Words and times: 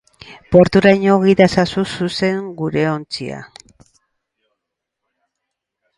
Porturaino 0.53 1.17
gida 1.23 1.45
ezazu 1.51 1.83
zuzen 1.97 2.39
gure 2.63 2.85
ontzia. 2.95 3.45